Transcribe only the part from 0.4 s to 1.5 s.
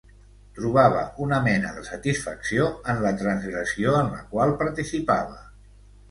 Trobava una